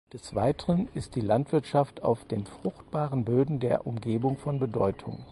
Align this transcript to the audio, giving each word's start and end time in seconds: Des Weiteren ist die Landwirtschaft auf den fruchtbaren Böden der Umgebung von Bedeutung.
Des 0.13 0.33
Weiteren 0.33 0.87
ist 0.95 1.15
die 1.15 1.21
Landwirtschaft 1.21 2.01
auf 2.01 2.25
den 2.25 2.47
fruchtbaren 2.47 3.23
Böden 3.23 3.59
der 3.59 3.85
Umgebung 3.85 4.35
von 4.35 4.57
Bedeutung. 4.59 5.23